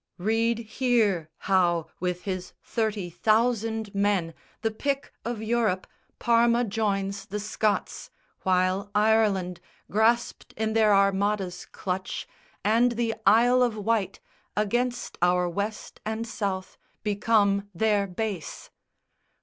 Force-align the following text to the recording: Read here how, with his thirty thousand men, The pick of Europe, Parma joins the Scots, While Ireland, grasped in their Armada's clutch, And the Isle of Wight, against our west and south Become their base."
Read 0.17 0.57
here 0.57 1.29
how, 1.45 1.85
with 1.99 2.23
his 2.23 2.53
thirty 2.63 3.07
thousand 3.11 3.93
men, 3.93 4.33
The 4.63 4.71
pick 4.71 5.13
of 5.23 5.43
Europe, 5.43 5.85
Parma 6.17 6.63
joins 6.63 7.27
the 7.27 7.39
Scots, 7.39 8.09
While 8.41 8.89
Ireland, 8.95 9.59
grasped 9.91 10.53
in 10.57 10.73
their 10.73 10.91
Armada's 10.95 11.67
clutch, 11.67 12.27
And 12.63 12.93
the 12.93 13.13
Isle 13.27 13.61
of 13.61 13.77
Wight, 13.77 14.19
against 14.57 15.19
our 15.21 15.47
west 15.47 16.01
and 16.03 16.25
south 16.27 16.79
Become 17.03 17.69
their 17.75 18.07
base." 18.07 18.71